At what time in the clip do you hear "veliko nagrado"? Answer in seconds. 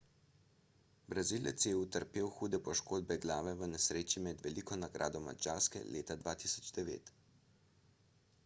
4.47-5.21